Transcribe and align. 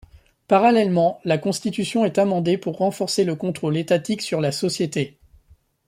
Parallèlement, 0.47 1.19
la 1.25 1.37
Constitution 1.37 2.05
est 2.05 2.17
amendée 2.17 2.57
pour 2.57 2.75
renforcer 2.77 3.23
le 3.23 3.35
contrôle 3.35 3.77
étatique 3.77 4.23
sur 4.23 4.41
la 4.41 4.51
société. 4.51 5.19